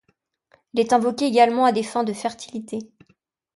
Elle 0.73 0.79
est 0.79 0.93
invoquée 0.93 1.25
également 1.27 1.63
à 1.63 1.71
des 1.71 1.83
fins 1.83 2.03
de 2.03 2.11
fertilité. 2.11 2.79